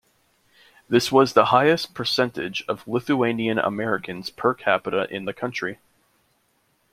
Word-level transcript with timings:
This 0.89 1.11
was 1.11 1.33
the 1.33 1.45
highest 1.53 1.93
percentage 1.93 2.63
of 2.67 2.87
Lithuanian 2.87 3.59
Americans 3.59 4.31
per 4.31 4.55
capita 4.55 5.07
in 5.13 5.25
the 5.25 5.31
country. 5.33 5.77